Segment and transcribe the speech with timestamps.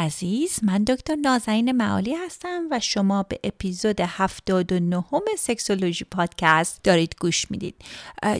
[0.00, 5.04] عزیز من دکتر نازنین معالی هستم و شما به اپیزود 79
[5.38, 7.74] سکسولوژی پادکست دارید گوش می‌دید.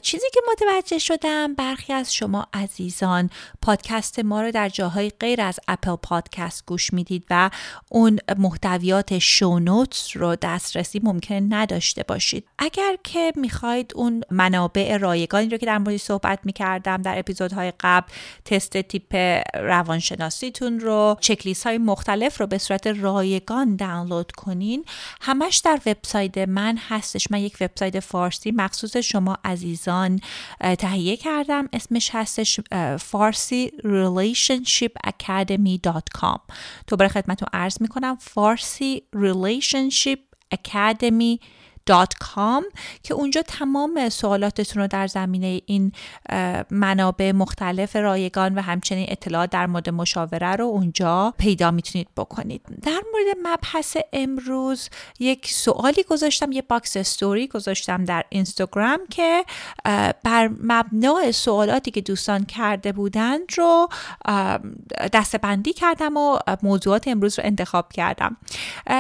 [0.03, 3.31] چیزی که متوجه شدم برخی از شما عزیزان
[3.63, 7.51] پادکست ما رو در جاهای غیر از اپل پادکست گوش می‌دید و
[7.89, 12.47] اون محتویات شونوتس رو دسترسی ممکن نداشته باشید.
[12.59, 18.13] اگر که می‌خواید اون منابع رایگانی رو که در موردش صحبت می‌کردم در اپیزودهای قبل
[18.45, 21.17] تست تیپ روانشناسیتون رو
[21.51, 24.85] چکلیست های مختلف رو به صورت رایگان دانلود کنین.
[25.21, 27.31] همش در وبسایت من هستش.
[27.31, 30.21] من یک وبسایت فارسی مخصوص شما عزیزان
[30.79, 31.69] تهیه کردم.
[31.73, 32.61] اسمش هستش
[32.99, 36.41] فارسی relationshipacademy.com
[36.87, 40.19] دوباره خدمتتون عرض می‌کنم فارسی relationship
[40.55, 41.39] academy
[41.99, 42.65] com
[43.03, 45.93] که اونجا تمام سوالاتتون رو در زمینه این
[46.71, 52.63] منابع مختلف رایگان و همچنین اطلاعات در مورد مشاوره رو اونجا پیدا می‌تونید بکنید.
[52.83, 59.45] در مورد مبحث امروز یک سوالی گذاشتم یه box story گذاشتم در اینستاگرام که
[60.25, 63.89] بر مبنای سوالاتی که دوستان کرده بودند رو
[65.13, 68.37] دستبندی کردم و موضوعات امروز رو انتخاب کردم.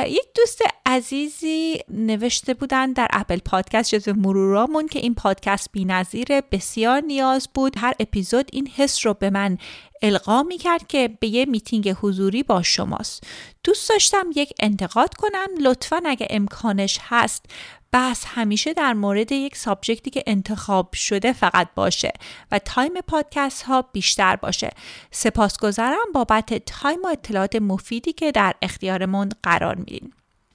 [0.06, 7.00] یک دوست عزیزی نوشته بودن در اپل پادکست جزو مرورامون که این پادکست نظیر بسیار
[7.00, 7.78] نیاز بود.
[7.78, 9.58] هر اپیزود این حس رو به من
[10.02, 13.24] القا می کرد که به یه میتینگ حضوری با شماست.
[13.64, 15.48] دوست داشتم یک انتقاد کنم.
[15.62, 17.44] لطفا اگه امکانش هست
[17.92, 22.12] بحث همیشه در مورد یک subject ی که انتخاب شده فقط باشه
[22.52, 24.70] و time پادکست ها بیشتر باشه.
[25.10, 30.12] سپاسگزارم بابت time و اطلاعات مفیدی که در اختیارمون قرار میدین.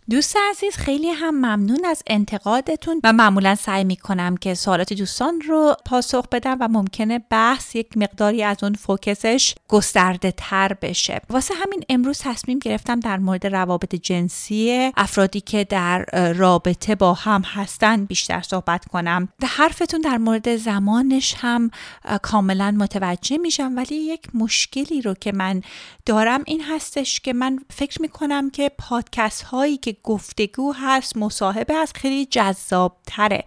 [0.10, 5.76] دوست عزیز خیلی هم ممنون از انتقادتون و معمولا سعی می‌کنم که سوالات دوستان رو
[5.86, 11.22] پاسخ بدم و ممکنه بحث یک مقداری از اون فوکسش گسترده تر بشه.
[11.30, 17.42] واسه همین امروز تصمیم گرفتم در مورد روابط جنسی افرادی که در رابطه با هم
[17.42, 19.30] هستن بیشتر صحبت کنم.
[19.40, 21.72] در حرفتون در مورد زمانش هم
[22.22, 25.62] کاملا متوجه میشم ولی یک مشکلی رو که من
[26.06, 31.98] دارم این هستش که من فکر می‌کنم که پادکست هایی که گفتگو هست مصاحبه هست
[31.98, 33.44] خیلی جذاب تره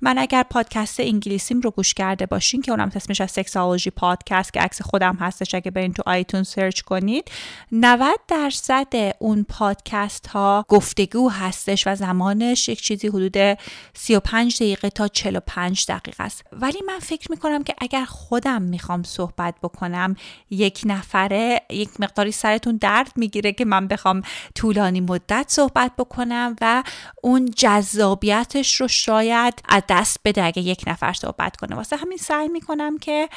[0.00, 4.60] من اگر پادکست انگلیسیم رو گوش کرده باشین که اونم اسمش از سکسالوژی پادکست که
[4.60, 7.30] عکس خودم هستش اگه برین تو آیتون سرچ کنید
[7.72, 13.58] 90 درصد اون پادکست ها گفتگو هستش و زمانش یک چیزی حدود
[13.94, 16.44] 35 دقیقه تا 45 دقیقه است.
[16.52, 20.16] ولی من فکر می‌کنم که اگر خودم می‌خوام صحبت بکنم
[20.50, 24.22] یک نفره یک مقداری سرتون درد می‌گیره که من بخوام
[24.54, 26.82] طولانی مدت صحبت بکنم و
[27.22, 31.76] اون جذابیتش رو شاید از دست بده اگه یک نفر صحبت کنه.
[31.76, 33.28] واسه همین سعی می‌کنم که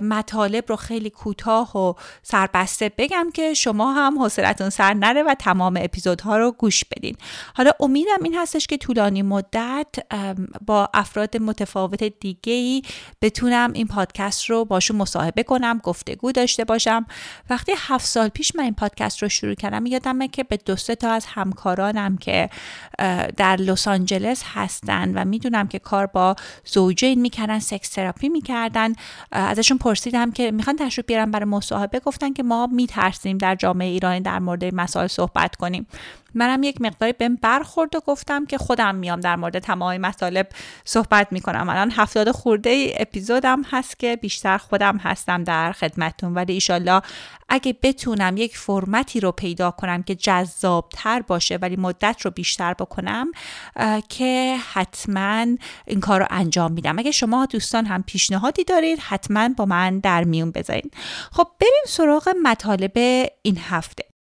[0.00, 5.78] مطالب رو خیلی کوتاه و سربسته بگم که شما هم حوصلتون سر نره و تمام
[5.82, 7.16] اپیزودها رو گوش بدین.
[7.54, 9.94] حالا امیدم این هستش که طولانی مدت
[10.66, 12.82] با افراد متفاوت دیگه ای
[13.22, 17.06] بتونم این پادکست رو باشون مصاحبه کنم گفتگو داشته باشم.
[17.50, 21.10] وقتی هفت سال پیش من این پادکست رو شروع کردم یادمه که به دو تا
[21.10, 21.85] از همکاران
[22.20, 22.50] که
[23.36, 28.92] در لس آنجلس هستن و می‌دونم که کار با زوجین می‌کردن سکس تراپی می‌کردن.
[29.32, 34.20] ازشون پرسیدم که می‌خوان تشریف بیارن برای مصاحبه گفتن که ما میترسیم در جامعه ایرانی
[34.20, 35.86] در مورد مسائل صحبت کنیم.
[36.34, 40.48] منم یک مقداری بهم برخورد و گفتم که خودم میام در مورد تمام مطالب
[40.84, 41.68] صحبت می‌کنم.
[41.68, 46.34] الان هفتاد خورده اپیزودم هست که بیشتر خودم هستم در خدمتتون.
[46.34, 47.02] ولی ایشالله
[47.48, 52.74] اگه بتونم یک فرمتی رو پیدا کنم که جذاب تر باشه ولی مدت رو بیشتر
[52.74, 53.32] بکنم
[54.08, 55.46] که حتما
[55.86, 56.98] این کار رو انجام میدم.
[56.98, 60.94] اگه شما دوستان هم پیشنهادی دارید حتما با من در میون بذارید
[61.32, 62.98] خب بریم سراغ مطالب
[63.42, 64.15] این هفته.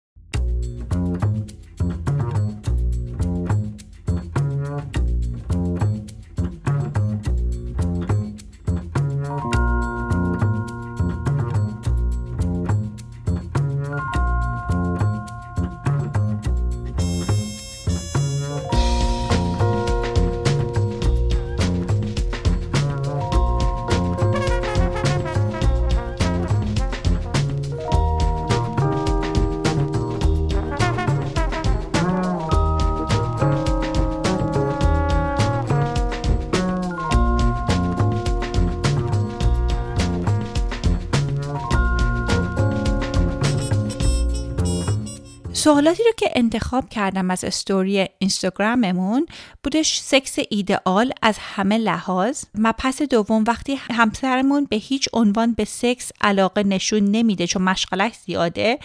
[45.66, 49.26] سوالاتی رو که انتخاب کردم از استوری اینستاگراممون
[49.64, 52.44] بودش سکس ایدئال از همه لحاظ.
[52.56, 58.80] مبحث دوم وقتی همسرمون به هیچ عنوان به سکس علاقه نشون نمیده چون مشغلش زیاده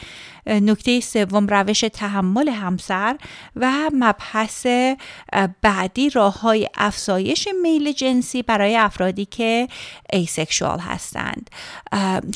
[0.46, 3.16] نکته سوم روش تحمل همسر
[3.56, 4.66] و مبحث
[5.62, 9.68] بعدی راه های افزایش میل جنسی برای افرادی که
[10.12, 11.50] asexual هستند.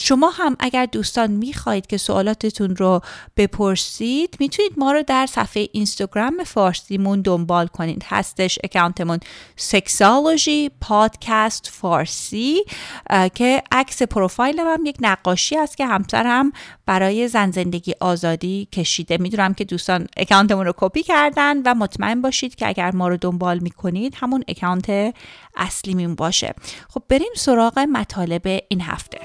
[0.01, 3.01] شما هم اگر دوستان می‌خواهید که سوالاتتون رو
[3.37, 8.05] بپرسید می‌تونید ما رو در صفحه اینستاگرام فارسیمون دنبال کنید.
[8.09, 9.21] هستش اکانتمون
[9.57, 12.65] سکسالوژی پادکست فارسی
[13.35, 16.53] که عکس پروفایل هم یک نقاشی است که همسرم
[16.87, 19.17] برای زن زندگی آزادی کشیده.
[19.21, 23.59] می‌دونم که دوستان اکانتمون رو کپی کردن و مطمئن باشید که اگر ما رو دنبال
[23.59, 25.15] می‌کنید همون اکانت
[25.57, 26.55] اصلیمون باشه.
[26.89, 29.19] خب بریم سراغ مطالب این هفته.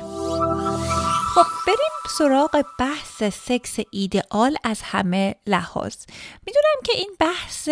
[1.36, 5.96] خب بریم سراغ بحث سکس ایدئال از همه لحاظ.
[6.46, 7.70] می‌دونم که این بحث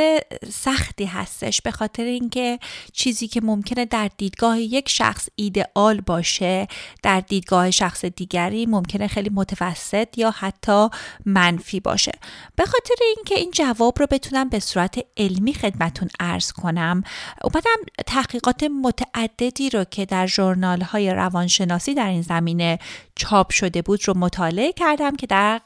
[0.49, 2.59] سختی هستش به خاطر اینکه
[2.93, 6.67] چیزی که ممکنه در دیدگاه یک شخص ایدئال باشه
[7.03, 10.87] در دیدگاه شخص دیگری ممکنه خیلی متوسط یا حتی
[11.25, 12.11] منفی باشه.
[12.55, 17.03] به خاطر اینکه این جواب رو بتونم به صورت علمی خدمتون ارز کنم
[17.43, 17.77] اومدم
[18.07, 22.79] تحقیقات متعددی رو که در ژورنال های روانشناسی در این زمینه
[23.17, 25.61] چاپ شده بود رو مطالعه کردم که در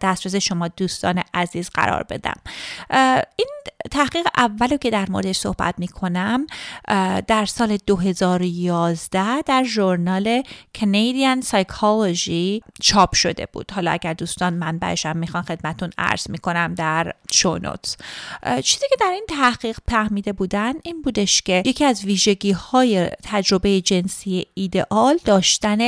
[0.00, 2.40] دسترس شما دوستان عزیز قرار بدم.
[3.36, 3.48] این
[3.90, 6.46] تحقیق اول که در مورد صحبت می کنم
[7.26, 10.42] در سال 2011 در ژورنال
[10.78, 13.70] Canadian Psychology چاپ شده بود.
[13.70, 17.96] حالا اگر دوستان منبعش هم می‌خوان خدمتون عرض می‌کنم در شونوتس
[18.64, 23.80] چیزی که در این تحقیق فهمیده بودن این بودش که یکی از ویژگی های تجربه
[23.80, 25.78] جنسی ایدئال داشتن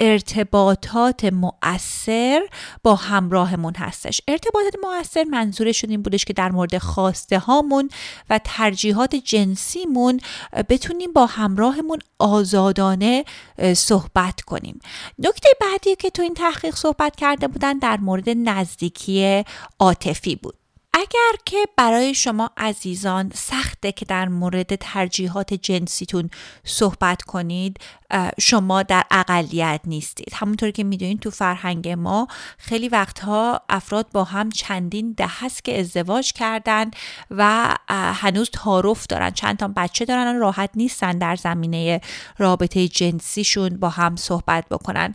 [0.00, 2.40] ارتباطات مؤثر
[2.82, 4.20] با همراهمون هستش.
[4.28, 7.90] ارتباطات مؤثر منظورشون این بودش که در مورد خواسته هامون
[8.30, 10.20] و ترجیحات جنسیمون
[10.68, 13.24] بتونیم با همراهمون آزادانه
[13.74, 14.80] صحبت کنیم.
[15.18, 19.44] نکته بعدی که تو این تحقیق صحبت کرده بودن در مورد نزدیکی
[19.78, 20.54] عاطفی بود.
[20.92, 26.30] اگر که برای شما عزیزان سخته که در مورد ترجیحات جنسیتون
[26.64, 27.76] صحبت کنید
[28.40, 30.34] شما در اقلیت نیستید.
[30.34, 32.28] همونطور که می‌دونید تو فرهنگ ما
[32.58, 36.90] خیلی وقتها افراد با هم چندین ده هست که ازدواج کردن
[37.30, 39.30] و هنوز تعارف دارن.
[39.30, 42.00] چند تا بچه دارن راحت نیستن در زمینه
[42.38, 45.14] رابطه جنسیشون با هم صحبت بکنن.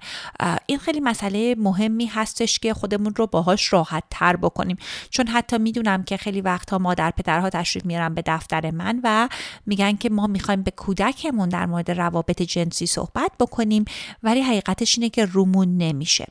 [0.66, 4.78] این خیلی مسئله مهمی هستش که خودمون رو باهاش راحت تر بکنیم.
[5.10, 9.30] چون حتی می‌دونم که خیلی وقتها مادر پدرها تشریف میارن به دفتر من و
[9.66, 13.86] میگن که ما می‌خوایم به کودکمون در مورد روابط جنسی صحبت بکنیم
[14.24, 16.28] ولی حقیقتش اینه که رومون نمیشه.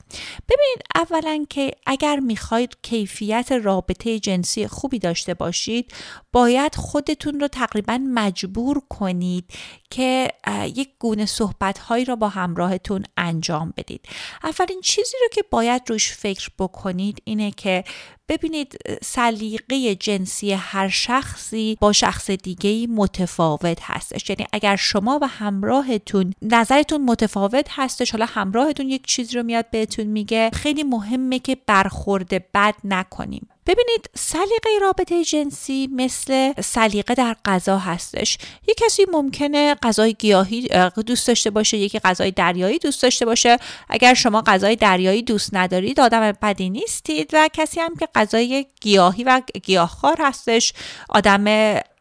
[0.49, 5.93] ببینید اولا که اگر می‌خواید کیفیت رابطه جنسی خوبی داشته باشید
[6.33, 9.45] باید خودتون رو تقریبا مجبور کنید
[9.93, 10.29] که
[10.75, 14.09] یک گونه صحبت هایی را با همراهتون انجام بدید.
[14.45, 17.85] اولین چیزی رو که باید روش فکر بکنید اینه که
[18.29, 24.31] ببینید سلیقه جنسی هر شخصی با شخص دیگه متفاوت هستش.
[24.31, 30.07] یعنی اگر شما و همراهتون نظرتون متفاوت هستش حالا همراهتون یک چیزی رو میاد بهتون
[30.07, 33.49] میگه خیلی مهمه که برخورد بد نکنیم.
[33.67, 38.39] ببینید سلیقه رابطه جنسی مثل سلیقه در غذا هستش.
[38.69, 40.69] یک کسی ممکنه غذای گیاهی
[41.07, 43.59] دوست داشته باشه یکی غذای دریایی دوست داشته باشه.
[43.89, 49.25] اگر شما غذای دریایی دوست ندارید آدم بدی نیستید و کسی هم که غذای گیاهی
[49.25, 50.73] و گیاهخوار هستش
[51.09, 51.45] آدم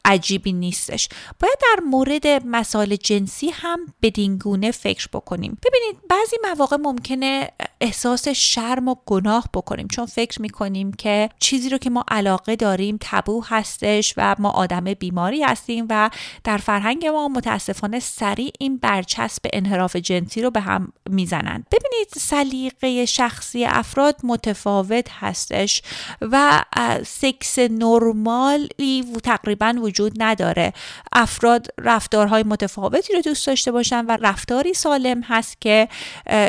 [0.06, 1.10] عجیبی نیستش.
[1.40, 5.58] باید در مورد مسائل جنسی هم بدینگونه فکر بکنیم.
[5.66, 9.88] ببینید بعضی مواقع ممکنه احساس شرم و گناه بکنیم.
[9.88, 14.84] چون فکر می‌کنیم که چیزی رو که ما علاقه داریم تبو هستش و ما آدم
[14.84, 16.10] بیماری هستیم و
[16.44, 21.68] در فرهنگ ما متاسفانه سریع این برچسب انحراف جنسی رو به هم می‌زنند.
[21.72, 25.82] ببینید سلیقه شخصی افراد متفاوت هستش
[26.22, 26.64] و
[27.06, 30.74] سکس نرمالی تقریبا وجود نداره.
[31.12, 35.88] افراد رفتارهای متفاوتی رو دوست داشته باشن و رفتاری سالم هست که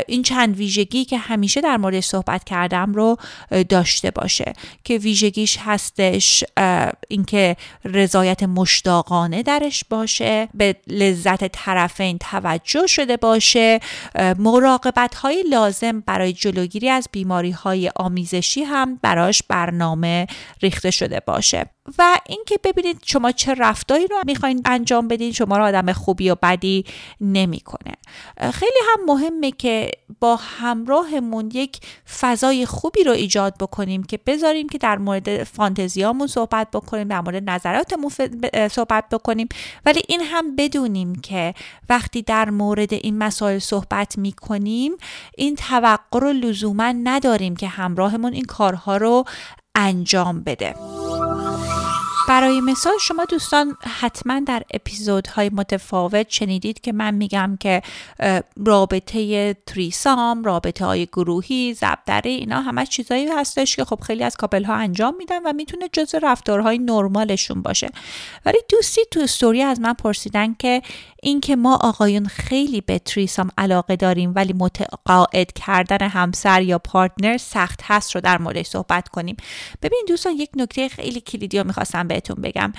[0.06, 3.16] این چند ویژگی که همیشه در مورد صحبت کردم رو
[3.68, 4.52] داشته باشه.
[4.84, 6.44] که ویژگیش هستش
[7.08, 13.80] اینکه رضایت مشتاقانه درش باشه به لذت طرفین توجه شده باشه
[14.38, 20.26] مراقبت های لازم برای جلوگیری از بیماری های آمیزشی هم براش برنامه
[20.62, 21.66] ریخته شده باشه.
[21.98, 26.34] و اینکه ببینید شما چه رفتاری رو می‌خواین انجام بدین شما رو آدم خوبی و
[26.42, 26.84] بدی
[27.20, 27.92] نمی‌کنه.
[28.52, 31.80] خیلی هم مهمه که با همراهمون یک
[32.20, 37.50] فضای خوبی رو ایجاد بکنیم که بذاریم که در مورد فانتزیامون صحبت بکنیم در مورد
[37.50, 38.10] نظراتمون
[38.70, 39.48] صحبت بکنیم.
[39.86, 41.54] ولی این هم بدونیم که
[41.88, 44.92] وقتی در مورد این مسائل صحبت می‌کنیم
[45.36, 49.24] این توقع رو لزوما نداریم که همراهمون این کارها رو
[49.74, 50.74] انجام بده.
[52.28, 57.82] برای مثال شما دوستان حتما در اپیزودهای متفاوت شنیدید که من میگم که
[58.66, 64.64] رابطه تریسام رابطه های گروهی زبدره اینا همه چیزایی هستش که خب خیلی از کاپل
[64.64, 67.88] ها انجام میدن و می‌تونه جز رفتارهای نرمالشون باشه.
[68.46, 70.82] ولی دوستی تو استوری از من پرسیدن که
[71.24, 77.80] اینکه ما آقایون خیلی به تریسام علاقه داریم ولی متقاعد کردن همسر یا پارتنر سخت
[77.82, 79.36] هست رو در مورد صحبت کنیم.
[79.82, 82.72] ببین دوستان یک نکته خیلی کلیدی رو می‌خواستم بهتون بگم.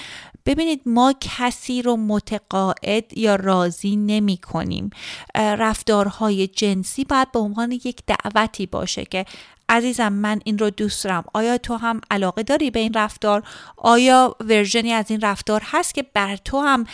[0.45, 4.89] ببینید ما کسی رو متقاعد یا راضی نمی کنیم
[5.35, 9.25] رفتارهای جنسی باید به عنوان یک دعوتی باشه که
[9.73, 11.23] عزیزم من این رو دوست دارم.
[11.33, 13.43] آیا تو هم علاقه داری به این رفتار؟
[13.77, 16.85] آیا ورژنی از این رفتار هست که بر تو هم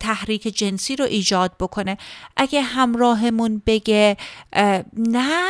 [0.00, 1.98] تحریک جنسی رو ایجاد بکنه؟
[2.36, 4.16] اگه همراهمون بگه
[4.96, 5.40] نه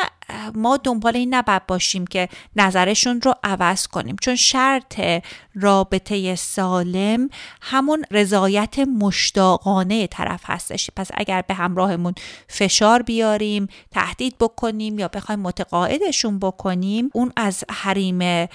[0.54, 4.16] ما دنبال این نباید باشیم که نظرشون رو عوض کنیم.
[4.20, 5.00] چون شرط
[5.54, 7.28] رابطه سالم
[7.60, 10.90] همون رضایت مشتاقانه طرف هستش.
[10.96, 12.14] پس اگر به همراهمون
[12.48, 18.48] فشار بیاریم تهدید بکنیم یا بخوایم متقاعدشون بکنیم اون از حریم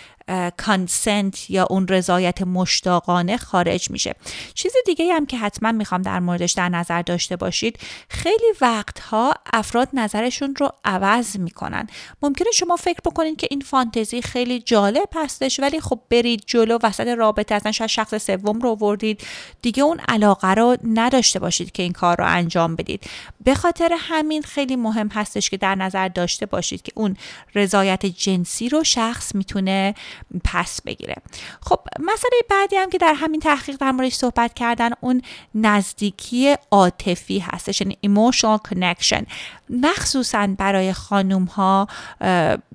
[0.58, 4.16] کانسنت یا اون رضایت مشتاقانه خارج میشه.
[4.54, 7.80] چیز دیگه هم که حتما می‌خوام در موردش در نظر داشته باشید
[8.10, 11.88] خیلی وقتها افراد نظرشون رو عوض می‌کنن.
[12.22, 17.08] ممکنه شما فکر بکنید که این فانتزی خیلی جالب هستش ولی خب برید جلو وسط
[17.08, 19.22] رابطه اصلا شاید شخص سوم رو وردید
[19.62, 23.04] دیگه اون علاقه رو نداشته باشید که این کار رو انجام بدید.
[23.44, 27.18] به خاطر همین خیلی مهم هستش که در نظر داشته باشید که اون
[27.56, 29.96] رضایت جنسی رو شخص می‌تونه
[30.44, 31.16] پس بگیره.
[31.62, 35.22] خب مسئله بعدی هم که در همین تحقیق در موردش صحبت کردن اون
[35.56, 39.26] نزدیکی عاطفی هستش یعنی emotional connection.
[39.70, 41.88] مخصوصا برای خانوم ها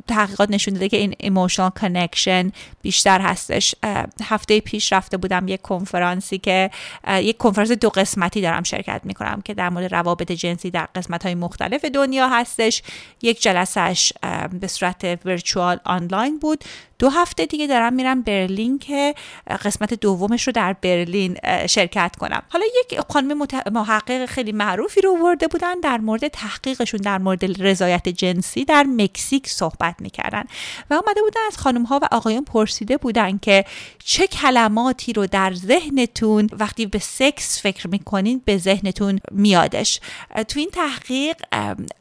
[0.09, 2.51] تحقیقات نشون داده که این emotional connection
[2.83, 3.75] بیشتر هستش.
[4.25, 6.71] هفته پیش رفته بودم یک کنفرانسی که
[7.09, 11.35] یک کنفرانس دو قسمتی دارم شرکت می‌کنم که در مورد روابط جنسی در قسمت های
[11.35, 12.83] مختلف دنیا هستش.
[13.23, 14.13] یک جلسهش
[14.61, 16.65] به صورت ورچوال آنلاین بود.
[17.01, 19.15] دو هفته دیگه دارم میرم برلین که
[19.65, 22.43] قسمت دومش رو در برلین شرکت کنم.
[22.49, 28.09] حالا یک خانم محقق خیلی معروفی رو ورده بودن در مورد تحقیقشون در مورد رضایت
[28.09, 30.45] جنسی در مکزیک صحبت می‌کردن.
[30.91, 33.65] و آمده بودن از خانم ها و آقایان پرسیده بودن که
[34.05, 40.01] چه کلماتی رو در ذهنتون وقتی به سکس فکر می‌کنین به ذهنتون میادش.
[40.49, 41.37] تو این تحقیق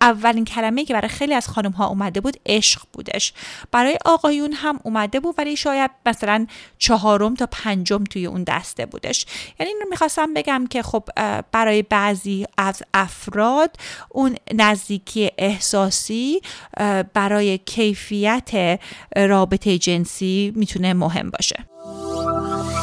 [0.02, 3.34] اولین کلمه که برای خیلی از خانم ها اومده بود عشق بودش.
[3.72, 9.26] برای آقایون هم اومده بود ولی شاید مثلا چهارم تا پنجم توی اون دسته بودش.
[9.60, 11.04] یعنی اینو می‌خواستم بگم که خب
[11.52, 13.76] برای بعضی از افراد
[14.10, 16.42] اون نزدیکی احساسی
[17.14, 18.80] برای کیفیت
[19.16, 21.69] رابطه جنسی می‌تونه مهم باشه.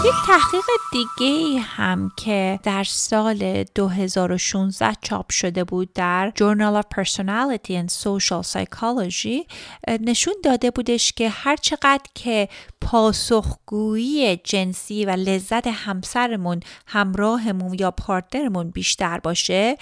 [0.04, 7.70] یک تحقیق دیگه هم که در سال 2016 چاپ شده بود در Journal of Personality
[7.70, 9.52] and Social Psychology
[9.88, 12.48] نشون داده بودش که هر چقدر که
[12.80, 19.76] پاسخگویی جنسی و لذت همسرمون همراهمون یا partner مون بیشتر باشه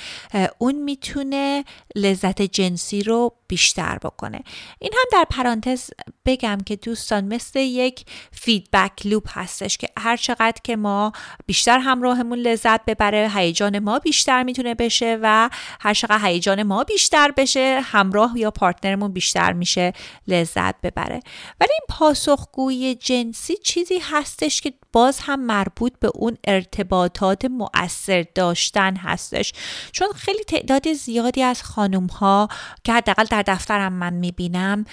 [0.59, 1.65] اون می‌تونه
[1.97, 4.41] لذت جنسی رو بیشتر بکنه.
[4.79, 5.91] این هم در پرانتز
[6.27, 11.13] بگم که دوستان مثل یک feedback loop هستش که هر چقدر که ما
[11.47, 15.51] بیشتر همراهمون لذت ببره هیجان ما بیشتر می‌تونه بشه و
[15.81, 19.93] هر چقدر هیجان ما بیشتر بشه همراه یا partner مون بیشتر میشه
[20.29, 21.21] لذت ببره.
[21.61, 28.97] ولی این پاسخگویی جنسی چیزی هستش که باز هم مربوط به اون ارتباطات مؤثر داشتن
[28.97, 29.53] هستش.
[29.93, 32.49] چون خیلی تعداد زیادی از خانم ها
[32.85, 34.85] که حداقل در دفترم من می‌بینم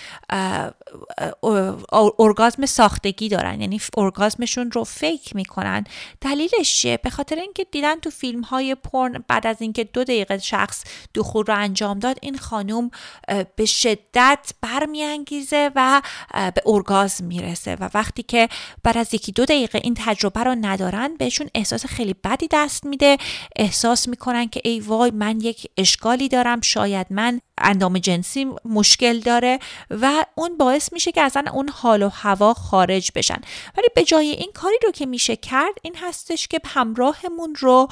[2.20, 3.62] ارگازم ساختگی دارن.
[3.62, 5.84] یعنی ارگازمشون رو فیک می‌کنن.
[6.22, 10.38] دلیلش چیه؟ به خاطر اینکه دیدن تو فیلم های پرن بعد از اینکه دو دقیقه
[10.38, 10.84] شخص
[11.16, 12.92] دخول رو انجام داد این خانم
[13.56, 16.02] به شدت برمیانگیزه و
[16.34, 17.76] به ارگازم می‌رسه.
[17.76, 18.50] و وقتی که
[18.84, 23.18] بعد از یکی دو دقیقه تجربه رو ندارن بهشون احساس خیلی بدی دست میده.
[23.56, 29.60] احساس می‌کنن که ای وای من یک اشکالی دارم شاید من اندام جنسی مشکل داره
[29.90, 33.42] و اون باعث میشه که اصلا اون حال و هوا خارج بشن.
[33.78, 37.88] ولی به جای این کاری رو که میشه کرد این هستش که همراهمون رو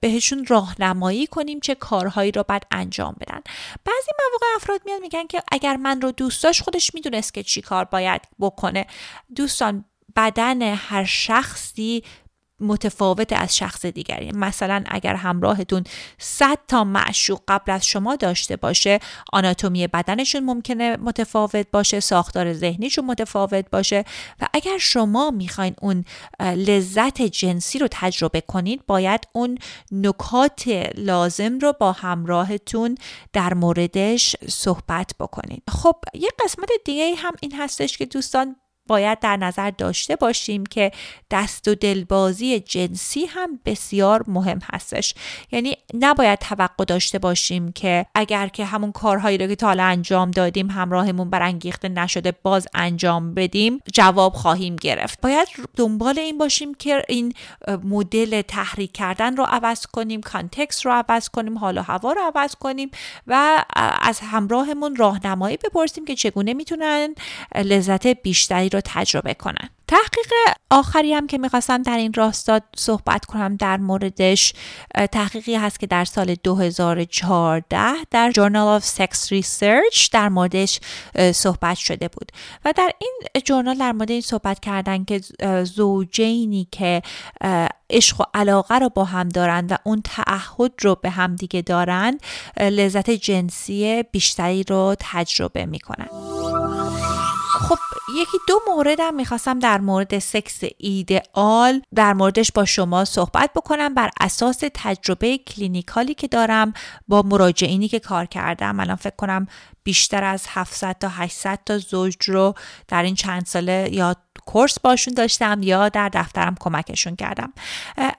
[0.00, 3.40] بهشون راهنمایی کنیم چه کارهایی رو بعد انجام بدن.
[3.84, 7.62] بعضی مواقع افراد میان میگن که اگر من رو دوست داشت خودش می‌دونست که چی
[7.62, 8.86] کار باید بکنه.
[9.36, 9.84] دوستان
[10.16, 12.02] بدن هر شخصی
[12.60, 14.32] متفاوت از شخص دیگری.
[14.32, 15.84] مثلا اگر همراهتون
[16.18, 19.00] 100 تا معشوق قبل از شما داشته باشه
[19.32, 24.04] آناتومی بدنشون ممکنه متفاوت باشه ساختار ذهنیشون متفاوت باشه
[24.40, 26.04] و اگر شما می‌خواین اون
[26.40, 29.58] لذت جنسی رو تجربه کنید باید اون
[29.92, 32.94] نکات لازم رو با همراهتون
[33.32, 35.62] در موردش صحبت بکنید.
[35.70, 38.56] خب یه قسمت دیگه هم این هستش که دوستان
[38.86, 40.92] باید در نظر داشته باشیم که
[41.30, 45.14] دست و دلبازی جنسی هم بسیار مهم هستش.
[45.52, 50.70] یعنی نباید توقع داشته باشیم که اگر که همون کارهایی رو که تا انجام دادیم
[50.70, 55.20] همراهمون برانگیخته نشده باز انجام بدیم جواب خواهیم گرفت.
[55.20, 57.32] باید دنبال این باشیم که این
[57.84, 62.54] مدل تحریک کردن رو عوض کنیم کانتکست رو عوض کنیم حال و هوا رو عوض
[62.54, 62.90] کنیم
[63.26, 63.64] و
[64.00, 67.14] از همراهمون راهنمایی بپرسیم که چگونه می‌تونن
[67.56, 69.68] لذت بیشتری تجربه کنن.
[69.88, 70.32] تحقیق
[70.70, 74.52] آخری هم که می‌خواستم در این راستا صحبت کنم در موردش
[75.12, 80.80] تحقیقی هست که در سال 2014 در Journal of Sex Research در موردش
[81.32, 82.32] صحبت شده بود.
[82.64, 85.20] و در این جورنال در مورد این صحبت کردن که
[85.64, 87.02] زوجینی که
[87.90, 92.18] عشق و علاقه رو با هم دارن و اون تعهد رو به هم دیگه دارن
[92.60, 96.08] لذت جنسی بیشتری رو تجربه می‌کنن.
[97.68, 103.94] خب یکی دو موردم می‌خواستم در مورد سکس ایدئال در موردش با شما صحبت بکنم.
[103.94, 106.72] بر اساس تجربه کلینیکالی که دارم
[107.08, 108.80] با مراجعینی که کار کردم.
[108.80, 109.46] الان فکر کنم
[109.84, 112.54] بیشتر از 700 تا 800 تا زوج رو
[112.88, 114.16] در این چند ساله یا
[114.46, 117.52] کورس باشون داشتم یا در دفترم کمکشون کردم.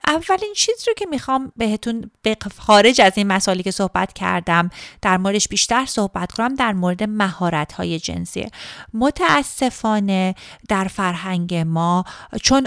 [0.06, 4.70] اولین چیز رو که می‌خوام بهتون به خارج از این مسائلی که صحبت کردم
[5.02, 8.46] در موردش بیشتر صحبت کنم در مورد مهارت های جنسی.
[8.94, 10.34] متاسفانه
[10.68, 12.04] در فرهنگ ما
[12.42, 12.66] چون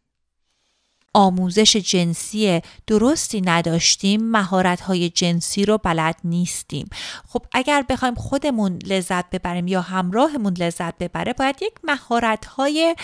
[1.13, 6.89] آموزش جنسی درستی نداشتیم مهارت های جنسی رو بلد نیستیم.
[7.27, 12.95] خب اگر بخوایم خودمون لذت ببریم یا همراهمون لذت ببره باید یک مهارت های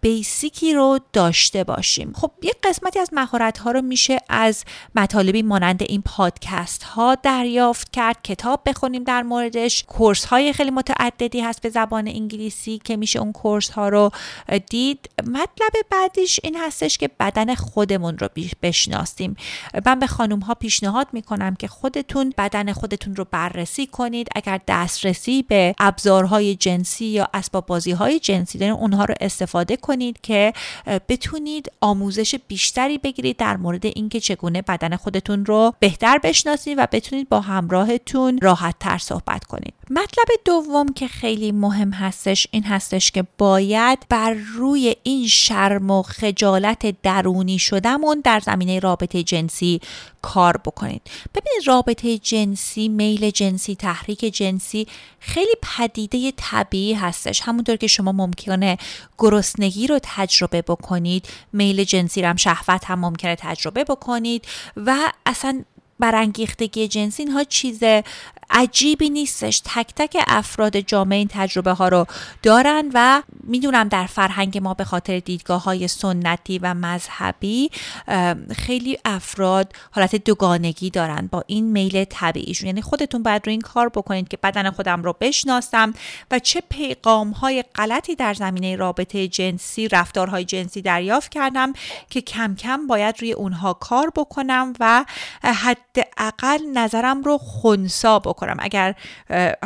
[0.00, 2.12] بیسیکی رو داشته باشیم.
[2.14, 7.90] خب یک قسمتی از مهارت ها رو میشه از مطالبی مانند این پادکست ها دریافت
[7.92, 9.84] کرد کتاب بخونیم در موردش.
[9.84, 14.10] کورس های خیلی متعددی هست به زبان انگلیسی که میشه اون کورس ها رو
[14.70, 15.10] دید.
[15.26, 18.28] مطلب بعدیش این هستش که بدن خودمون رو
[18.62, 19.36] بشناسیم.
[19.86, 24.28] من به خانم ها پیشنهاد می‌کنم که خودتون بدن خودتون رو بررسی کنید.
[24.34, 30.20] اگر دسترسی به ابزارهای جنسی یا اسباب بازی های جنسی دارین اونها رو استفاده کنید
[30.22, 30.52] که
[31.08, 37.28] بتونید آموزش بیشتری بگیرید در مورد اینکه چگونه بدن خودتون رو بهتر بشناسید و بتونید
[37.28, 39.74] با همراهتون راحت تر صحبت کنید.
[39.90, 46.02] مطلب دوم که خیلی مهم هستش این هستش که باید بر روی این شرم و
[46.02, 49.80] خجالت درونی شدمون در زمینه رابطه جنسی
[50.22, 51.02] کار بکنید.
[51.34, 54.86] ببینید رابطه جنسی میل جنسی تحریک جنسی
[55.20, 57.40] خیلی پدیده طبیعی هستش.
[57.40, 58.78] همونطور که شما ممکنه
[59.18, 64.44] گرسنگی رو تجربه بکنید میل جنسی رو هم شهوت هم ممکنه تجربه بکنید
[64.76, 65.64] و اصلا
[66.00, 67.82] برانگیختگی جنسی اینها چیز
[68.50, 69.62] عجیبی نیستش.
[69.64, 72.06] تک تک افراد جامعه این تجربه ها رو
[72.42, 77.70] دارن و می‌دونم در فرهنگ ما به خاطر دیدگاه های سنتی و مذهبی
[78.56, 82.66] خیلی افراد حالت دوگانگی دارن با این میل طبیعیشون.
[82.66, 85.94] یعنی خودتون باید رو این کار بکنید که بدن خودم رو بشناسم
[86.30, 91.72] و چه پیغام های غلطی در زمینه رابطه جنسی رفتارهای جنسی دریافت کردم
[92.10, 95.04] که کم کم باید روی اونها کار بکنم و
[95.42, 98.94] حداقل نظرم رو خونسا کنم اگر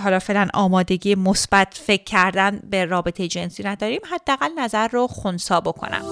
[0.03, 6.03] حالا فعلا آمادگی مثبت فکر کردن به رابطه جنسی نداریم حداقل نظر رو خونسا بکنم.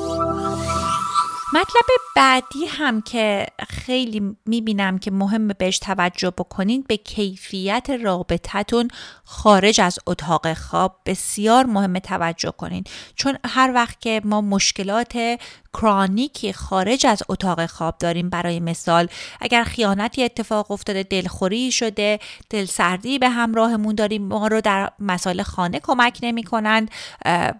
[1.55, 8.89] مطلب بعدی هم که خیلی می‌بینم که مهم بهش توجه بکنین به کیفیت رابطتون
[9.25, 12.85] خارج از اتاق خواب بسیار مهم توجه کنین.
[13.15, 15.39] چون هر وقت که ما مشکلات
[15.75, 19.09] کرانیکی خارج از اتاق خواب داریم برای مثال.
[19.41, 22.19] اگر خیانتی اتفاق افتاده دلخوری شده
[22.51, 26.91] دلسردی به همراهمون داریم ما رو در مسائل خانه کمک نمی کنند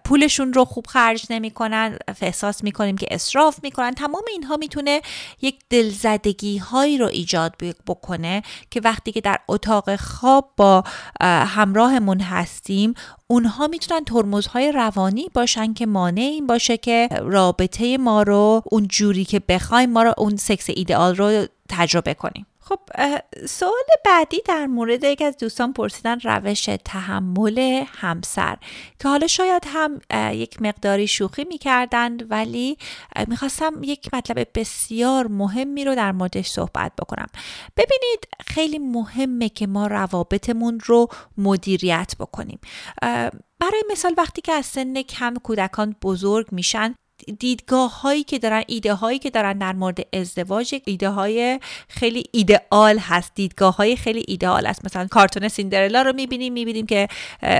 [0.05, 4.57] پولشون رو خوب خرج نمی کنند احساس می کنیم که اصراف می کنند تمام اینها
[4.57, 5.01] می‌تونه
[5.41, 7.55] یک دلزدگی هایی رو ایجاد
[7.87, 10.83] بکنه که وقتی که در اتاق خواب با
[11.21, 12.93] همراهمون هستیم
[13.31, 19.25] اونها می‌تونن ترمزهای روانی باشن که مانع این باشه که رابطه ما رو اون جوری
[19.25, 22.45] که بخوایم ما رو اون سکس ایدئال رو تجربه کنیم.
[22.69, 22.79] خب
[23.45, 28.57] سوال بعدی در مورد یک از دوستان پرسیدن روش تحمل همسر
[28.99, 30.01] که حالا شاید هم
[30.33, 32.77] یک مقداری شوخی می‌کردند ولی
[33.27, 37.27] می‌خواستم یک مطلب بسیار مهمی رو در موردش صحبت بکنم.
[37.77, 42.59] ببینید خیلی مهمه که ما روابطمون رو مدیریت بکنیم.
[43.59, 46.95] برای مثال وقتی که از سن کم کودکان بزرگ میشن
[47.39, 52.97] دیدگاه هایی که دارن ایده هایی که دارن در مورد ازدواج ایده های خیلی ایدئال
[52.99, 53.31] هست.
[53.35, 54.85] دیدگاه های خیلی ایدئال است.
[54.85, 57.07] مثلا کارتون سیندرلا رو می‌بینیم می‌بینیم که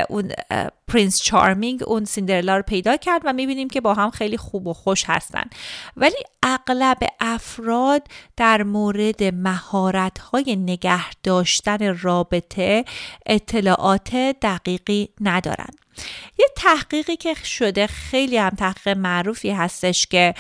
[0.09, 0.31] اون
[0.87, 4.73] پرنس چارمینگ اون سیندرلا رو پیدا کرد و می‌بینیم که با هم خیلی خوب و
[4.73, 5.43] خوش هستن.
[5.97, 12.85] ولی اغلب افراد در مورد مهارت های نگه داشتن رابطه
[13.25, 15.69] اطلاعات دقیقی ندارن.
[16.39, 20.33] یه تحقیقی که شده خیلی هم تحقیق معروفی هستش که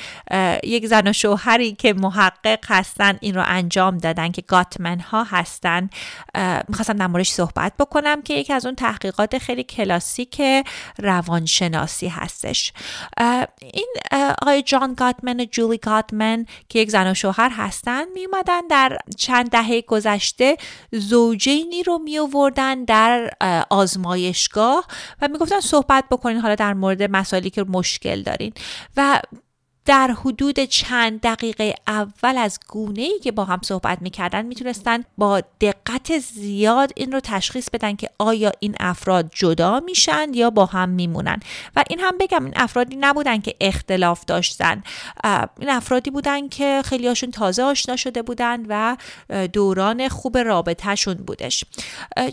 [0.63, 5.89] یک زن و شوهری که محقق هستن این رو انجام دادن که گاتمن ها هستن
[6.67, 10.41] می‌خواستم در موردش صحبت بکنم که یکی از اون تحقیقات خیلی کلاسیک
[10.99, 12.73] روانشناسی هستش.
[13.61, 13.93] این
[14.41, 18.97] آقای جان گاتمن و جولی گاتمن که یک زن و شوهر هستن می اومدن در
[19.17, 20.57] چند دهه گذشته
[20.91, 23.31] زوجینی رو می آوردن در
[23.69, 24.87] آزمایشگاه
[25.21, 28.53] و می گفتن صحبت بکنین حالا در مورد مسائلی که مشکل دارین.
[28.97, 29.21] و
[29.89, 35.41] در حدود چند دقیقه اول از گونه ای که با هم صحبت می‌کردن می‌تونستن با
[35.61, 40.89] دقت زیاد این رو تشخیص بدن که آیا این افراد جدا میشن یا با هم
[40.89, 41.39] میمونن.
[41.75, 44.83] و این هم بگم این افرادی نبودن که اختلاف داشتن.
[45.59, 48.97] این افرادی بودن که خیلی هاشون تازه آشنا شده بودن و
[49.47, 51.65] دوران خوب رابطهشون بودش.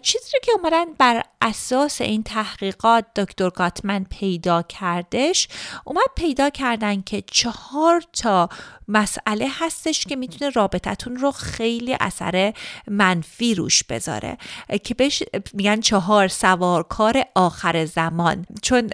[0.03, 5.49] چیزی که اومدن بر اساس این تحقیقات دکتر گاتمن پیدا کردش
[5.85, 8.49] اومد پیدا کردن که چهار تا
[8.89, 12.53] مسئله هستش که می‌تونه رابطتون رو خیلی اثر
[12.91, 14.39] منفی روش بذاره.
[14.85, 18.47] که بهش میگن چهار سوارکار آخر زمان.
[18.63, 18.91] چون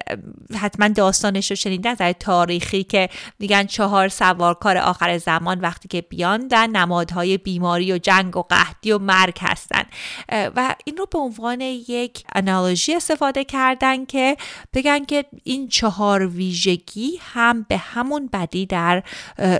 [0.57, 6.49] حتما داستانش رو شنیده از تاریخی که میگن چهار سوارکار آخر زمان وقتی که بیان
[6.49, 9.83] در نمادهای بیماری و جنگ و قحطی و مرگ هستن.
[10.29, 14.37] و این رو به عنوان یک انالوژی استفاده کردن که
[14.75, 19.02] بگن که این چهار ویژگی هم به همون بدی در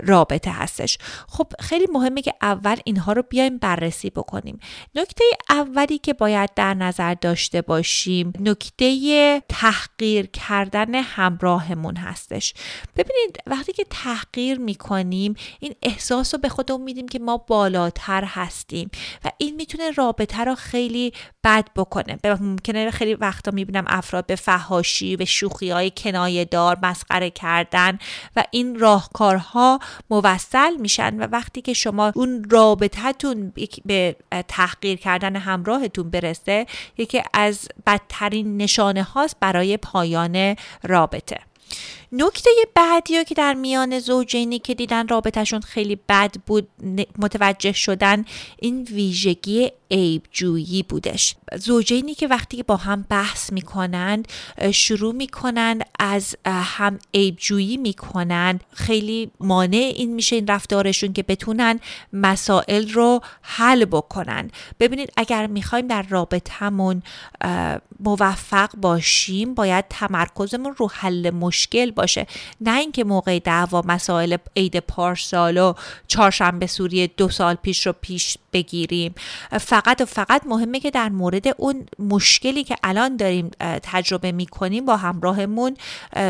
[0.03, 0.99] رابطه هستش.
[1.29, 4.61] خب خیلی مهمه که اول اینها رو بیایم بررسی بکنیم.
[4.95, 12.55] نکته اولی که باید در نظر داشته باشیم نکته تحقیر کردن همراهمون هستش.
[12.97, 18.91] ببینید وقتی که تحقیر می‌کنیم این احساس رو به خودمون میدیم که ما بالاتر هستیم
[19.25, 21.13] و این می‌تونه رابطه رو خیلی
[21.45, 22.19] بد بکنه.
[22.25, 27.99] ممکنه خیلی وقتا می‌بینم افراد به فهاشی و شوخی های کنایه دار مسخره کردن
[28.37, 29.79] و این راهکارها
[30.11, 33.53] موصل میشن و وقتی که شما اون رابطتون
[33.85, 34.17] به
[34.49, 36.67] تحقیر کردن همراهتون برسه
[36.99, 41.39] یکی از بدترین نشانه هاست برای پایان رابطه.
[42.13, 46.69] نکته بعدی که در میان زوجینی که دیدن رابطهشون خیلی بد بود
[47.19, 48.25] متوجه شدن
[48.59, 51.35] این ویژگی عیب جویی بودش.
[51.57, 54.29] زوجینی که وقتی با هم بحث می‌کنند
[54.73, 61.81] شروع می‌کنند از هم عیب جویی می‌کنند خیلی مانع این میشه این رفتارشون که بتونن
[62.13, 64.51] مسائل رو حل بکنن.
[64.81, 67.03] ببینید اگر می‌خوایم در رابطهمون
[68.01, 72.27] موفق باشیم باید تمرکزمون رو حل مشکل باشه.
[72.61, 75.75] نه اینکه موقع دعوا مسائل عید پارسال و
[76.07, 79.15] چهارشنبه سوری دو سال پیش رو پیش بگیریم.
[79.61, 83.51] فقط و فقط مهمه که در مورد اون مشکلی که الان داریم
[83.83, 85.77] تجربه می‌کنیم با همراهمون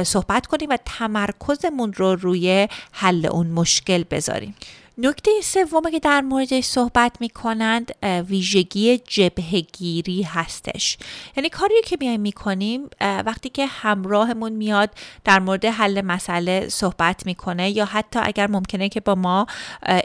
[0.03, 4.55] صحبت کنیم و تمرکزمون رو روی حل اون مشکل بذاریم.
[4.99, 7.95] نکته سومی که در موردش صحبت می کنند
[8.29, 10.99] ویژگی جبهگیری هستش.
[11.37, 14.91] یعنی کاری که میایم می‌کنیم وقتی که همراهمون میاد
[15.25, 19.47] در مورد حل مسئله صحبت می‌کنه یا حتی اگر ممکنه که با ما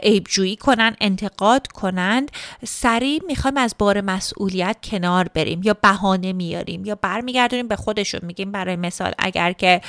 [0.02, 2.30] عیبجویی کنن انتقاد کنند
[2.64, 8.20] سریع می‌خوایم از بار مسئولیت کنار بریم یا بهانه میاریم یا برمیگردونیم به خودشون.
[8.22, 9.80] میگیم برای مثال اگر که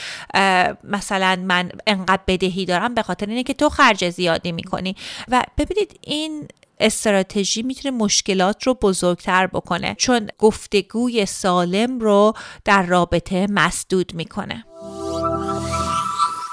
[0.84, 4.96] مثلا من انقدر بدهی دارم به خاطر اینه که تو خرج زیادی می‌کنی.
[5.28, 6.48] و ببینید این
[6.80, 12.34] استراتژی می‌تونه مشکلات رو بزرگتر بکنه چون گفتگوی سالم رو
[12.66, 14.66] در رابطه مسدود می‌کنه.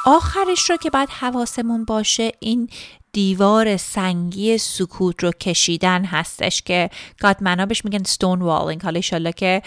[0.06, 2.68] آخرش رو که باید حواسمون باشه این
[3.16, 9.62] دیوار سنگی سکوت رو کشیدن هستش که گادمنا بهش میگن ستون والینگ حالا ایشالله که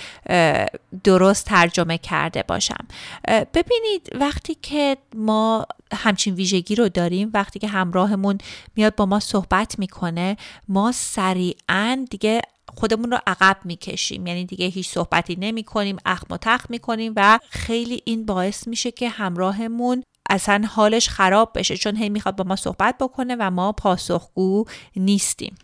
[1.03, 2.87] درست ترجمه کرده باشم.
[3.27, 8.37] ببینید وقتی که ما همچین ویژگی رو داریم وقتی که همراهمون
[8.75, 12.41] میاد با ما صحبت می‌کنه ما سریعا دیگه
[12.75, 14.27] خودمون رو عقب می‌کشیم.
[14.27, 18.67] یعنی دیگه هیچ صحبتی نمی کنیم اخم و تخ می کنیم و خیلی این باعث
[18.67, 23.51] میشه که همراهمون اصلا حالش خراب بشه چون هی می‌خواد با ما صحبت بکنه و
[23.51, 24.65] ما پاسخگو
[24.95, 25.55] نیستیم.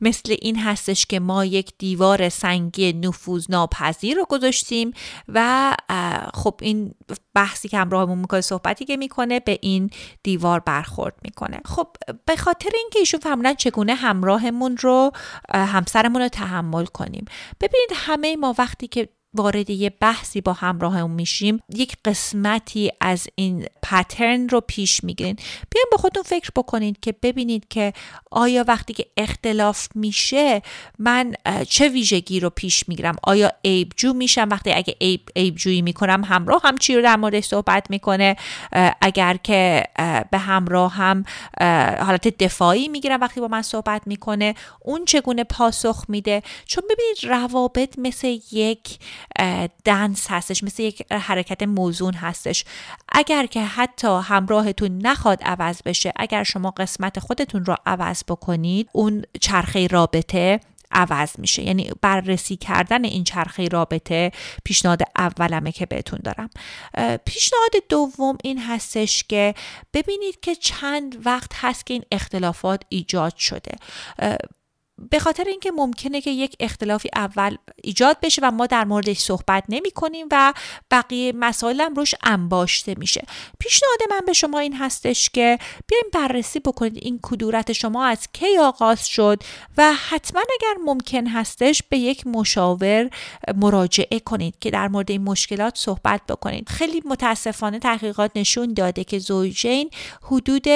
[0.00, 4.92] مثل این هستش که ما یک دیوار سنگی نفوذ ناپذیر رو گذاشتیم
[5.28, 5.76] و
[6.34, 6.94] خب این
[7.34, 9.90] بحثی که همراهمون می‌کنه صحبتی که می‌کنه به این
[10.22, 11.60] دیوار برخورد می‌کنه.
[11.64, 11.88] خب
[12.26, 15.12] به خاطر اینکه ایشون فهمیدن چگونه همراهمون رو
[15.54, 17.24] همسرمون رو تحمل کنیم.
[17.60, 23.66] ببینید همه ما وقتی که وارد یه بحثی با همراهمون میشیم یک قسمتی از این
[23.82, 25.36] پترن رو پیش می‌گیرین.
[25.70, 27.92] بیاین با خودتون فکر بکنید که ببینید که
[28.30, 30.62] آیا وقتی که اختلاف میشه
[30.98, 31.34] من
[31.68, 36.24] چه ویژگی رو پیش می‌گیرم؟ آیا عیب جو میشم؟ وقتی اگه عیب, عیب جویی می‌کنم
[36.24, 38.36] همراه هم چی رو در موردش صحبت می‌کنه؟
[39.00, 39.84] اگر که
[40.30, 41.24] به همراه هم
[42.04, 47.98] حالت دفاعی می‌گیرم وقتی با من صحبت می‌کنه اون چگونه پاسخ میده؟ چون ببینید روابط
[47.98, 48.98] مثل یک
[49.84, 52.64] دنس هستش مثل یک حرکت موزون هستش.
[53.12, 59.22] اگر که حتی همراهتون نخواد عوض بشه اگر شما قسمت خودتون رو عوض بکنید اون
[59.40, 60.60] چرخه رابطه
[60.92, 61.62] عوض میشه.
[61.62, 64.32] یعنی بررسی کردن این چرخه رابطه
[64.64, 66.50] پیشنهاد اولمه که بهتون دارم.
[67.24, 69.54] پیشنهاد دوم این هستش که
[69.94, 73.72] ببینید که چند وقت هست که این اختلافات ایجاد شده.
[75.10, 79.64] به خاطر اینکه ممکنه که یک اختلافی اول ایجاد بشه و ما در موردش صحبت
[79.68, 80.54] نمی کنیم و
[80.90, 83.26] بقیه مسائلم روش انباشته میشه.
[83.58, 88.58] پیشنهاد من به شما این هستش که بیایم بررسی بکنید این کدورت شما از کی
[88.58, 89.42] آغاز شد
[89.76, 93.10] و حتما اگر ممکن هستش به یک مشاور
[93.56, 96.68] مراجعه کنید که در مورد این مشکلات صحبت بکنید.
[96.68, 99.90] خیلی متاسفانه تحقیقات نشون داده که زوجین
[100.22, 100.66] حدود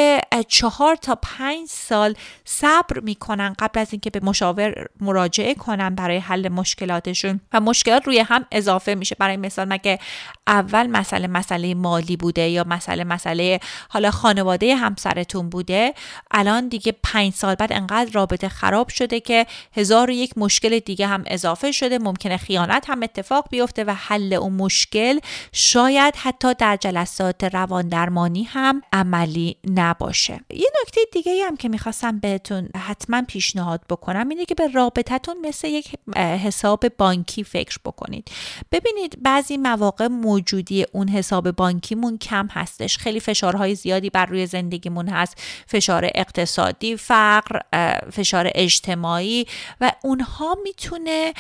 [0.49, 6.49] چهار تا پنج سال صبر می‌کنن قبل از اینکه به مشاور مراجعه کنن برای حل
[6.49, 9.17] مشکلاتشون و مشکلات روی هم اضافه میشه.
[9.19, 9.99] برای مثال مگه
[10.47, 15.95] اول مسئله مسئله مالی بوده یا مسئله مسئله حالا خانواده همسرتون بوده؟
[16.31, 19.47] الان دیگه پنج سال بعد انقدر رابطه خراب شده که
[19.77, 21.99] هزار و یک مشکل دیگه هم اضافه شده.
[21.99, 25.19] ممکنه خیانت هم اتفاق بیفته و حل اون مشکل
[25.53, 30.41] شاید حتی در جلسات روان درمانی هم عملی نباشه.
[30.51, 34.02] یه نکته دیگه هم که می‌خواستم بهتون حتما پیشنهاد بکنم.
[34.09, 38.31] اینه که به رابطتون مثل یک حساب بانکی فکر بکنید.
[38.73, 42.99] ببینید بعضی مواقع موجودی اون حساب بانکیمون کم هستش.
[42.99, 45.37] خیلی فشارهای زیادی بر روی زندگیمون هست.
[45.67, 47.61] فشار اقتصادی فقر
[48.13, 49.47] فشار اجتماعی
[49.81, 51.33] و اونها می‌تونه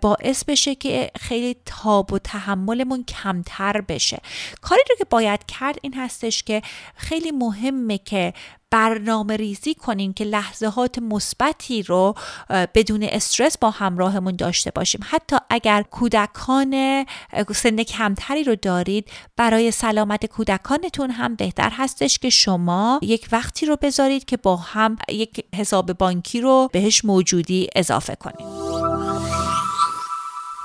[0.00, 4.18] باعث بشه که خیلی تاب و تحملمون کمتر بشه.
[4.60, 6.62] کاری رو که باید کرد این هستش که
[6.96, 8.32] خیلی مهمه که
[8.70, 12.14] برنامه ریزی کنیم که لحظات مثبتی رو
[12.50, 15.00] بدون استرس با همراهمون داشته باشیم.
[15.04, 17.04] حتی اگر کودکان
[17.54, 23.76] سن کمتری رو دارید برای سلامت کودکانتون هم بهتر هستش که شما یک وقتی رو
[23.82, 28.85] بذارید که با هم یک حساب بانکی رو بهش موجودی اضافه کنید.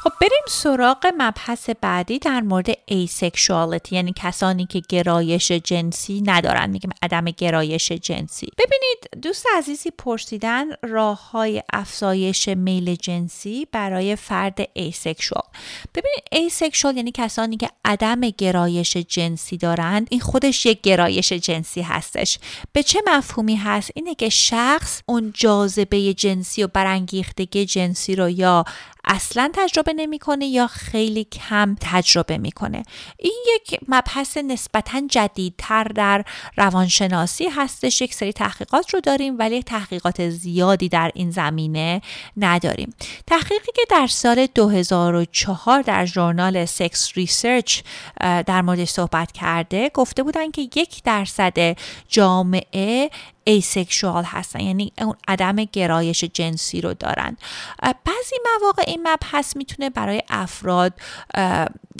[0.03, 6.69] خب بریم سراغ مبحث بعدی در مورد asexuality یعنی کسانی که گرایش جنسی ندارن.
[6.69, 8.47] میگیم عدم گرایش جنسی.
[8.57, 15.47] ببینید دوست عزیزی پرسیدن راه های افزایش میل جنسی برای فرد asexual.
[15.95, 22.39] ببینید asexual یعنی کسانی که عدم گرایش جنسی دارند این خودش یک گرایش جنسی هستش.
[22.73, 28.65] به چه مفهومی هست؟ اینه که شخص اون جاذبه جنسی و برانگیختگی جنسی رو یا
[29.05, 32.83] اصلا تجربه نمی‌کنه یا خیلی کم تجربه می‌کنه.
[33.17, 36.25] این یک مبحث نسبتا جدیدتر در
[36.57, 38.01] روانشناسی هستش.
[38.01, 42.01] یک سری تحقیقات رو داریم ولی تحقیقات زیادی در این زمینه
[42.37, 42.93] نداریم.
[43.27, 47.81] تحقیقی که در سال 2004 در Journal Sex Research
[48.19, 53.09] در موردش صحبت کرده گفته بودن که یک درصد جامعه
[53.43, 54.59] asexual هستن.
[54.59, 57.37] یعنی اون عدم گرایش جنسی رو دارن.
[57.81, 60.93] بعضی مواقع این مبحث می‌تونه برای افراد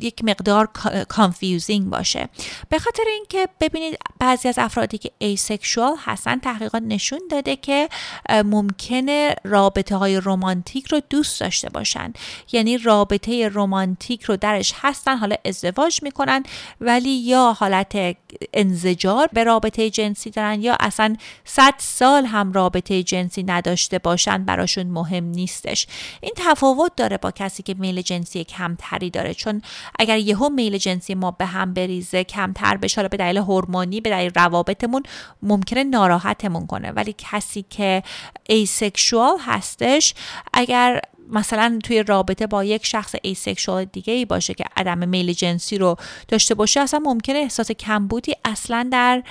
[0.01, 0.69] یک مقدار
[1.10, 2.30] confusing باشه.
[2.69, 7.89] به خاطر اینکه ببینید بعضی از افرادی که asexual هستن تحقیقات نشون داده که
[8.30, 12.13] ممکنه رابطه های رومانتیک رو دوست داشته باشن.
[12.51, 16.43] یعنی رابطه رومانتیک رو درش هستن حالا ازدواج می‌کنن
[16.82, 18.17] ولی یا حالت
[18.54, 21.15] انزجار به رابطه جنسی دارن یا اصلا
[21.46, 25.88] صد سال هم رابطه جنسی نداشته باشن براشون مهم نیستش.
[26.22, 29.34] این تفاوت داره با کسی که میل جنسی کمتری داره.
[29.34, 29.62] چون
[30.00, 34.32] اگر یهو میل جنسی ما به هم بریزه کمتر بشه به دلیل هورمونی به دلیل
[34.36, 35.04] روابطمون
[35.41, 36.91] ممکنه ناراحتمون کنه.
[36.91, 38.04] ولی کسی که
[38.49, 40.13] asexual هستش
[40.54, 45.78] اگر مثلا توی رابطه با یک شخص asexual دیگه ای باشه که عدم میل جنسی
[45.78, 49.24] رو داشته باشه اصلا ممکنه احساس کمبودی اصلا در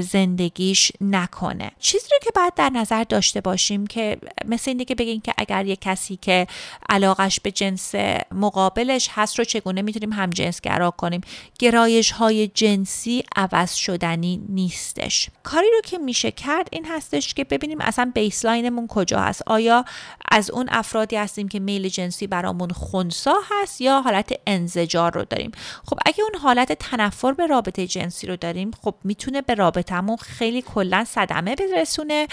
[0.00, 1.70] زندگیش نکنه.
[1.78, 5.66] چیزی رو که باید در نظر داشته باشیم که مثل اینه که بگیم که اگر
[5.66, 6.46] یک کسی که
[6.88, 7.94] علاقش به جنس
[8.32, 11.20] مقابلش هست رو چگونه می‌تونیم هم جنسگرا کنیم؟
[11.58, 15.30] گرایش های جنسی عوض شدنی نیستش.
[15.42, 19.42] کاری رو که میشه کرد این هستش که ببینیم اصلا بیسلاینمون کجا هست.
[19.46, 19.84] آیا
[20.30, 25.52] از اون افرادی هستیم که میل جنسی برامون خونسا هست یا حالت انزجار رو داریم.
[25.84, 30.62] خب اگه اون حالت تنفر به رابطه جنسی رو داریم خب می‌تونه به رابطهمون خیلی
[30.62, 32.26] کلا صدمه برسونه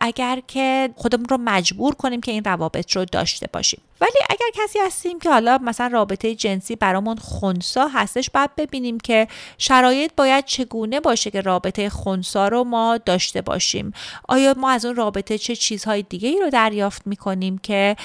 [0.00, 3.80] اگر که خودمون رو مجبور کنیم که این روابط رو داشته باشیم.
[4.00, 9.28] ولی اگر کسی هستیم که حالا مثلا رابطه جنسی برامون خونسا هستش باید ببینیم که
[9.58, 13.92] شرایط باید چگونه باشه که رابطه خونسا رو ما داشته باشیم.
[14.28, 17.96] آیا ما از اون رابطه چه چیزهای دیگه ای رو دریافت می‌کنیم که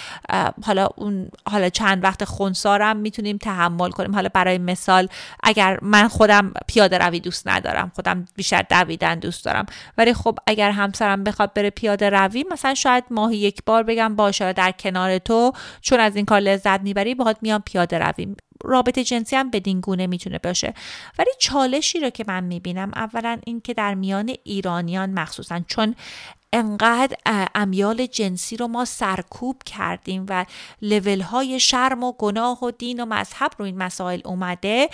[0.66, 5.08] حالا اون حالا چند وقت خونسارم می‌تونیم تحمل کنیم؟ حالا برای مثال
[5.44, 9.66] اگر من خودم پیاده روی دوست ندارم خودم بیشتر دویدن دوست دارم
[9.98, 14.54] ولی خب اگر همسرم بخواد بره پیاده روی مثلا شاید ماهی یک بار بگم باشه
[14.54, 19.36] در کنار تو چون از این کار لذت می‌بری باهات میام پیاده روی رابطه جنسی
[19.36, 20.74] هم بدین گونه می‌تونه باشه.
[21.20, 25.96] ولی چالشی رو که من می‌بینم اولا این که در میان ایرانیان مخصوصا چون
[26.54, 27.18] انقدر
[27.56, 30.46] امیال جنسی رو ما سرکوب کردیم و
[30.82, 34.90] لول های شرم و گناه و دین و مذهب رو این مسائل اومده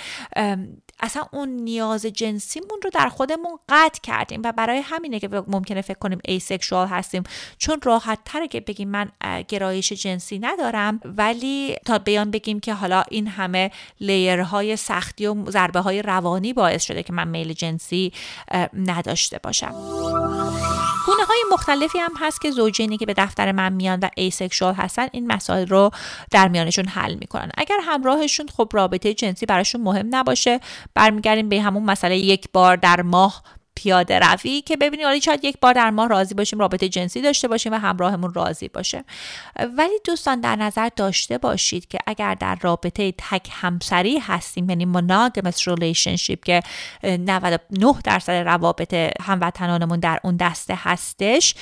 [0.99, 5.97] اصلا اون نیاز جنسیمون رو در خودمون قطع کردیم و برای همینه که ممکنه فکر
[5.97, 7.23] کنیم asexual هستیم.
[7.57, 9.11] چون راحت تره که بگیم من
[9.47, 13.54] گرایش جنسی ندارم ولی تا بیایم بگیم که حالا این همه
[13.99, 18.13] layer های سختی و ضربه های روانی باعث شده که من میل جنسی
[18.73, 19.71] نداشته باشم.
[21.05, 25.07] گونه های مختلفی هم هست که زوجینی که به دفتر من میان و asexual هستن
[25.11, 25.91] این مسائل رو
[26.31, 27.51] در میانشون حل می‌کنن.
[27.57, 30.59] اگر همراهشون خب رابطه جنسی براشون مهم نباشه.
[30.93, 33.43] برمیگردیم به همون مسئله یک بار در ماه
[33.75, 37.47] پیاده روی که ببینید حالا شاید یک بار در ماه راضی باشیم رابطه جنسی داشته
[37.47, 39.03] باشیم و همراهمون راضی باشه.
[39.77, 45.61] ولی دوستان در نظر داشته باشید که اگر در رابطه تک همسری هستیم یعنی monogamous
[45.61, 46.61] relationship که
[47.03, 51.55] 99 درصد روابط هموطنانمون در اون دسته هستش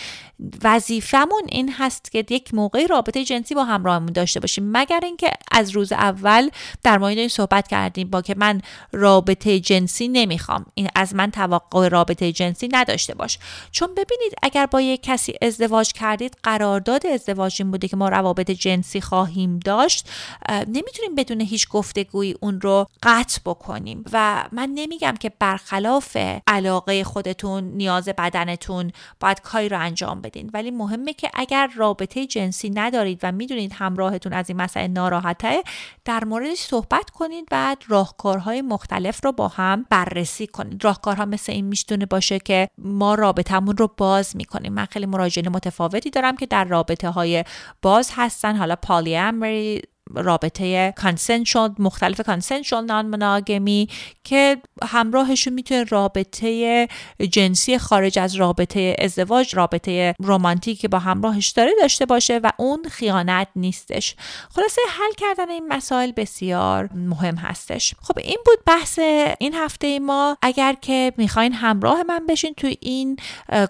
[0.64, 4.70] وظیفمون این هست که یک موقعی رابطه جنسی با همراهمون داشته باشیم.
[4.72, 6.50] مگر اینکه از روز اول
[6.84, 8.62] در مورد این صحبت کردیم با که من
[8.92, 10.66] رابطه جنسی نمی‌خوام.
[10.74, 13.40] این از من توقع رابطه جنسی نداشته باش.
[13.72, 18.52] چون ببینید اگر با یک کسی ازدواج کردید قرارداد ازدواج این بوده که ما روابط
[18.52, 20.10] جنسی خواهیم داشت
[20.50, 24.04] نمی‌تونیم بدون هیچ گفتگویی اون رو قطع بکنیم.
[24.14, 30.50] و من نمیگم که برخلاف علاقه خودتون نیاز بدنتون باید کاری رو انجام بدین.
[30.54, 35.64] ولی مهمه که اگر رابطه جنسی ندارید و می‌دونید همراهتون از این مسئله ناراحته
[36.06, 40.84] در موردش صحبت کنید و راهکارهای مختلف رو با هم بررسی کنید.
[40.84, 44.74] راهکارها مثل این می‌تونه باشه که ما رابطمون رو باز می‌کنیم.
[44.74, 47.44] من خیلی مراجعین متفاوتی دارم که در رابطه های
[47.82, 48.56] باز هستن.
[48.56, 49.82] حالا پالیامری
[50.14, 53.88] رابطه کانسنشال مختلف کانسنشال نان مناگمی
[54.24, 56.88] که همراهشون می‌تونه رابطه
[57.32, 62.84] جنسی خارج از رابطه ازدواج رابطه رومانتیک که با همراهش داره داشته باشه و اون
[62.92, 64.16] خیانت نیستش.
[64.56, 67.94] خلاصه حل کردن این مسائل بسیار مهم هستش.
[68.02, 69.00] خب این بود بحث
[69.40, 70.38] این هفته ما.
[70.42, 73.18] اگر که می‌خواین همراه من بشین تو این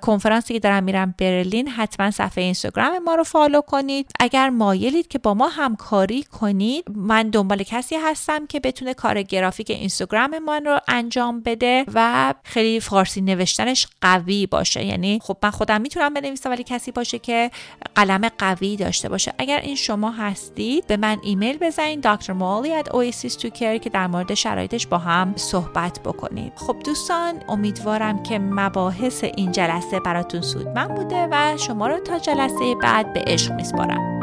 [0.01, 4.11] کنفرانسی که دارم میرم برلین حتما صفحه اینستاگرام ما رو فالو کنید.
[4.19, 6.85] اگر مایلید که با ما همکاری کنید.
[6.95, 12.79] من دنبال کسی هستم که بتونه کار گرافیک اینستاگرام من رو انجام بده و خیلی
[12.79, 14.85] فارسی نوشتنش قوی باشه.
[14.85, 17.51] یعنی خب من خودم می‌تونم بنویسم ولی کسی باشه که
[17.95, 19.33] قلم قوی داشته باشه.
[19.37, 23.89] اگر این شما هستید به من ایمیل بزنید دکتر مالی at oasis to care که
[23.93, 26.53] در مورد شرایطش با هم صحبت بکنید.
[26.55, 32.75] خب دوستان امیدوارم که مباحث این جلسه براتون سودمند بوده و شما رو تا جلسه
[32.81, 34.22] بعد به عشق میسپارم.